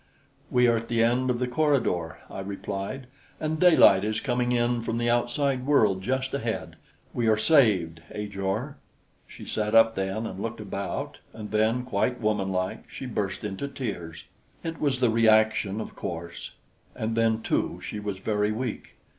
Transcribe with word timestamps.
"We 0.49 0.65
are 0.67 0.77
at 0.77 0.87
the 0.87 1.03
end 1.03 1.29
of 1.29 1.37
the 1.37 1.47
corridor," 1.47 2.17
I 2.27 2.39
replied, 2.39 3.05
"and 3.39 3.59
daylight 3.59 4.03
is 4.03 4.19
coming 4.19 4.51
in 4.51 4.81
from 4.81 4.97
the 4.97 5.11
outside 5.11 5.63
world 5.63 6.01
just 6.01 6.33
ahead. 6.33 6.75
We 7.13 7.27
are 7.27 7.37
saved, 7.37 8.01
Ajor!" 8.09 8.77
She 9.27 9.45
sat 9.45 9.75
up 9.75 9.93
then 9.93 10.25
and 10.25 10.39
looked 10.39 10.59
about, 10.59 11.19
and 11.33 11.51
then, 11.51 11.83
quite 11.83 12.19
womanlike, 12.19 12.89
she 12.89 13.05
burst 13.05 13.43
into 13.43 13.67
tears. 13.67 14.23
It 14.63 14.81
was 14.81 15.01
the 15.01 15.11
reaction, 15.11 15.79
of 15.79 15.95
course; 15.95 16.53
and 16.95 17.15
then 17.15 17.43
too, 17.43 17.79
she 17.79 17.99
was 17.99 18.17
very 18.17 18.51
weak. 18.51 18.95